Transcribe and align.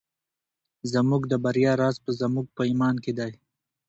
زموږ 0.93 1.21
د 1.27 1.33
بریا 1.43 1.73
راز 1.81 1.95
په 2.05 2.11
زموږ 2.19 2.45
په 2.55 2.61
ایمان 2.69 2.95
کې 3.03 3.11
دی. 3.19 3.31